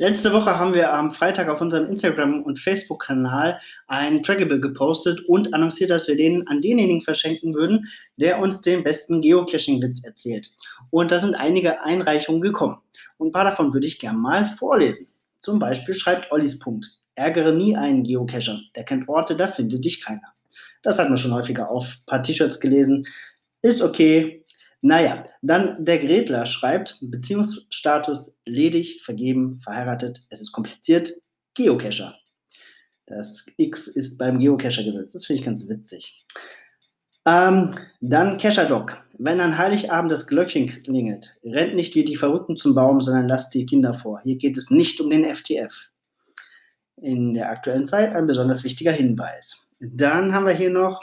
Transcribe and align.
Letzte 0.00 0.32
Woche 0.32 0.58
haben 0.58 0.72
wir 0.72 0.94
am 0.94 1.10
Freitag 1.10 1.50
auf 1.50 1.60
unserem 1.60 1.86
Instagram- 1.86 2.42
und 2.42 2.58
Facebook-Kanal 2.58 3.60
ein 3.86 4.22
Trackable 4.22 4.58
gepostet 4.58 5.20
und 5.28 5.52
annonciert, 5.52 5.90
dass 5.90 6.08
wir 6.08 6.16
den 6.16 6.48
an 6.48 6.62
denjenigen 6.62 7.02
verschenken 7.02 7.52
würden, 7.52 7.86
der 8.16 8.38
uns 8.38 8.62
den 8.62 8.82
besten 8.82 9.20
Geocaching-Witz 9.20 10.02
erzählt. 10.02 10.48
Und 10.90 11.10
da 11.10 11.18
sind 11.18 11.34
einige 11.34 11.82
Einreichungen 11.82 12.40
gekommen. 12.40 12.78
Und 13.18 13.28
ein 13.28 13.32
paar 13.32 13.44
davon 13.44 13.74
würde 13.74 13.86
ich 13.86 13.98
gerne 13.98 14.18
mal 14.18 14.46
vorlesen. 14.46 15.08
Zum 15.38 15.58
Beispiel 15.58 15.94
schreibt 15.94 16.32
Ollis 16.32 16.58
Punkt. 16.58 16.86
Ärgere 17.14 17.52
nie 17.52 17.76
einen 17.76 18.02
Geocacher. 18.02 18.58
Der 18.74 18.84
kennt 18.84 19.06
Orte, 19.10 19.36
da 19.36 19.48
findet 19.48 19.84
dich 19.84 20.02
keiner. 20.02 20.32
Das 20.82 20.98
hat 20.98 21.10
man 21.10 21.18
schon 21.18 21.34
häufiger 21.34 21.70
auf 21.70 21.98
ein 22.00 22.06
paar 22.06 22.22
T-Shirts 22.22 22.60
gelesen. 22.60 23.06
Ist 23.60 23.82
okay, 23.82 24.39
naja, 24.82 25.24
dann 25.42 25.84
der 25.84 25.98
Gretler 25.98 26.46
schreibt, 26.46 26.98
Beziehungsstatus 27.02 28.40
ledig, 28.46 29.02
vergeben, 29.02 29.58
verheiratet, 29.58 30.26
es 30.30 30.40
ist 30.40 30.52
kompliziert, 30.52 31.12
Geocacher. 31.54 32.16
Das 33.06 33.46
X 33.56 33.88
ist 33.88 34.18
beim 34.18 34.38
Geocacher 34.38 34.84
gesetzt. 34.84 35.14
Das 35.14 35.26
finde 35.26 35.40
ich 35.40 35.46
ganz 35.46 35.68
witzig. 35.68 36.24
Ähm, 37.26 37.72
dann 38.00 38.38
Cacher-Doc. 38.38 39.04
Wenn 39.18 39.40
an 39.40 39.58
Heiligabend 39.58 40.10
das 40.10 40.26
Glöckchen 40.26 40.68
klingelt, 40.68 41.36
rennt 41.44 41.74
nicht 41.74 41.94
wie 41.94 42.04
die 42.04 42.16
Verrückten 42.16 42.56
zum 42.56 42.74
Baum, 42.74 43.00
sondern 43.00 43.28
lasst 43.28 43.52
die 43.52 43.66
Kinder 43.66 43.92
vor. 43.92 44.20
Hier 44.22 44.36
geht 44.36 44.56
es 44.56 44.70
nicht 44.70 45.00
um 45.00 45.10
den 45.10 45.26
FTF. 45.26 45.90
In 46.96 47.34
der 47.34 47.50
aktuellen 47.50 47.84
Zeit 47.84 48.14
ein 48.14 48.26
besonders 48.26 48.64
wichtiger 48.64 48.92
Hinweis. 48.92 49.68
Dann 49.80 50.32
haben 50.32 50.46
wir 50.46 50.54
hier 50.54 50.70
noch 50.70 51.02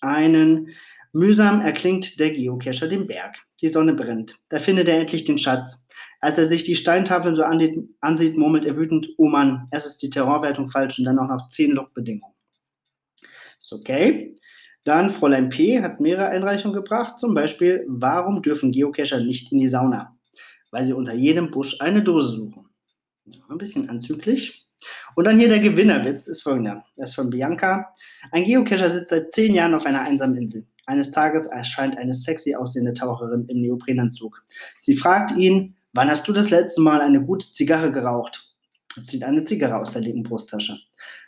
einen 0.00 0.70
Mühsam 1.12 1.60
erklingt 1.60 2.20
der 2.20 2.30
Geocacher 2.30 2.88
den 2.88 3.06
Berg. 3.06 3.36
Die 3.60 3.68
Sonne 3.68 3.94
brennt. 3.94 4.34
Da 4.48 4.58
findet 4.58 4.88
er 4.88 5.00
endlich 5.00 5.24
den 5.24 5.38
Schatz. 5.38 5.86
Als 6.20 6.38
er 6.38 6.46
sich 6.46 6.64
die 6.64 6.76
Steintafeln 6.76 7.34
so 7.34 7.42
ansieht, 7.42 8.36
murmelt 8.36 8.64
er 8.64 8.76
wütend, 8.76 9.08
oh 9.16 9.28
Mann, 9.28 9.68
erst 9.70 9.86
ist 9.86 10.02
die 10.02 10.10
Terrorwertung 10.10 10.70
falsch 10.70 10.98
und 10.98 11.06
dann 11.06 11.18
auch 11.18 11.28
noch 11.28 11.48
10 11.48 11.72
Logbedingungen. 11.72 12.34
Ist 13.58 13.72
okay. 13.72 14.36
Dann 14.84 15.10
Fräulein 15.10 15.48
P. 15.48 15.82
hat 15.82 16.00
mehrere 16.00 16.28
Einreichungen 16.28 16.74
gebracht, 16.74 17.18
zum 17.18 17.34
Beispiel, 17.34 17.84
warum 17.88 18.40
dürfen 18.42 18.72
Geocacher 18.72 19.20
nicht 19.20 19.52
in 19.52 19.60
die 19.60 19.68
Sauna? 19.68 20.16
Weil 20.70 20.84
sie 20.84 20.92
unter 20.92 21.12
jedem 21.12 21.50
Busch 21.50 21.80
eine 21.80 22.02
Dose 22.02 22.36
suchen. 22.36 22.68
Ein 23.48 23.58
bisschen 23.58 23.90
anzüglich. 23.90 24.66
Und 25.14 25.24
dann 25.24 25.38
hier 25.38 25.48
der 25.48 25.60
Gewinnerwitz 25.60 26.26
ist 26.26 26.42
folgender. 26.42 26.84
Das 26.96 27.10
ist 27.10 27.14
von 27.14 27.28
Bianca. 27.28 27.92
Ein 28.32 28.44
Geocacher 28.44 28.88
sitzt 28.88 29.10
seit 29.10 29.34
zehn 29.34 29.54
Jahren 29.54 29.74
auf 29.74 29.84
einer 29.84 30.02
einsamen 30.02 30.36
Insel. 30.36 30.66
Eines 30.90 31.12
Tages 31.12 31.46
erscheint 31.46 31.96
eine 31.96 32.14
sexy 32.14 32.56
aussehende 32.56 32.94
Taucherin 32.94 33.46
im 33.46 33.60
Neoprenanzug. 33.60 34.42
Sie 34.80 34.96
fragt 34.96 35.30
ihn, 35.36 35.76
wann 35.92 36.10
hast 36.10 36.26
du 36.26 36.32
das 36.32 36.50
letzte 36.50 36.80
Mal 36.80 37.00
eine 37.00 37.22
gute 37.22 37.46
Zigarre 37.46 37.92
geraucht? 37.92 38.52
Und 38.96 39.08
zieht 39.08 39.22
eine 39.22 39.44
Zigarre 39.44 39.76
aus 39.76 39.92
der 39.92 40.02
linken 40.02 40.24
Brusttasche. 40.24 40.80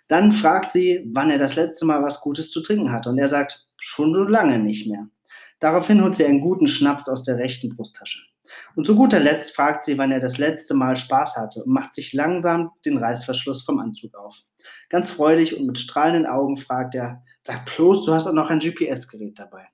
Dann 0.09 0.33
fragt 0.33 0.73
sie, 0.73 1.09
wann 1.13 1.31
er 1.31 1.39
das 1.39 1.55
letzte 1.55 1.85
Mal 1.85 2.03
was 2.03 2.21
Gutes 2.21 2.51
zu 2.51 2.61
trinken 2.61 2.91
hatte. 2.91 3.11
Und 3.11 3.19
er 3.19 3.29
sagt, 3.29 3.69
schon 3.77 4.13
so 4.13 4.25
lange 4.25 4.59
nicht 4.59 4.89
mehr. 4.89 5.07
Daraufhin 5.63 6.03
holt 6.03 6.17
sie 6.17 6.27
einen 6.27 6.41
guten 6.41 6.67
Schnaps 6.67 7.09
aus 7.09 7.23
der 7.23 7.39
rechten 7.39 7.69
Brusttasche. 7.69 8.19
Und 8.75 8.85
zu 8.85 8.97
guter 8.97 9.21
Letzt 9.21 9.55
fragt 9.55 9.85
sie, 9.85 9.97
wann 9.97 10.11
er 10.11 10.19
das 10.19 10.37
letzte 10.37 10.75
Mal 10.75 10.97
Spaß 10.97 11.37
hatte 11.37 11.63
und 11.63 11.73
macht 11.73 11.95
sich 11.95 12.13
langsam 12.13 12.73
den 12.85 12.99
Reißverschluss 12.99 13.63
vom 13.63 13.79
Anzug 13.79 14.17
auf. 14.17 14.43
Ganz 14.91 15.13
freudig 15.13 15.57
und 15.57 15.67
mit 15.67 15.79
strahlenden 15.79 16.27
Augen 16.27 16.57
fragt 16.57 16.97
er, 16.97 17.23
sag 17.45 17.65
bloß, 17.65 18.05
du 18.05 18.13
hast 18.13 18.27
auch 18.27 18.33
noch 18.33 18.51
ein 18.51 18.59
GPS-Gerät 18.59 19.39
dabei. 19.39 19.69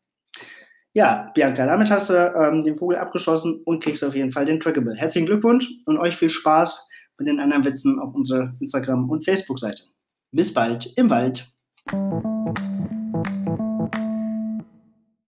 Ja, 0.93 1.31
Bianca, 1.35 1.65
damit 1.65 1.91
hast 1.91 2.11
du 2.11 2.15
ähm, 2.15 2.65
den 2.65 2.77
Vogel 2.77 2.99
abgeschossen 2.99 3.63
und 3.65 3.83
kriegst 3.83 4.05
auf 4.05 4.15
jeden 4.15 4.31
Fall 4.31 4.45
den 4.45 4.61
Trackable. 4.61 4.95
Herzlichen 4.95 5.27
Glückwunsch 5.27 5.71
und 5.87 5.97
euch 5.97 6.17
viel 6.17 6.31
Spaß 6.31 6.87
mit 7.17 7.29
den 7.29 7.41
anderen 7.41 7.65
Witzen 7.65 7.99
auf 7.99 8.15
unserer 8.15 8.55
Instagram- 8.61 9.09
und 9.09 9.25
Facebook-Seite. 9.25 9.85
Bis 10.33 10.53
bald 10.53 10.93
im 10.97 11.09
Wald. 11.09 11.51